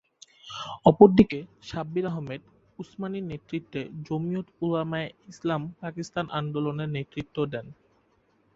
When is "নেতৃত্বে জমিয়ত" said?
3.25-4.47